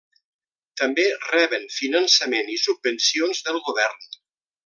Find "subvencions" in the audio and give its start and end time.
2.63-3.43